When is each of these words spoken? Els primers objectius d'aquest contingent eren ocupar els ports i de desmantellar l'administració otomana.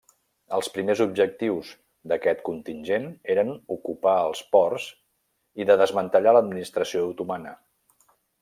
Els 0.59 0.69
primers 0.77 1.01
objectius 1.03 1.73
d'aquest 2.13 2.41
contingent 2.47 3.05
eren 3.35 3.53
ocupar 3.77 4.15
els 4.31 4.43
ports 4.57 4.89
i 5.65 5.69
de 5.73 5.79
desmantellar 5.83 6.35
l'administració 6.39 7.09
otomana. 7.13 7.55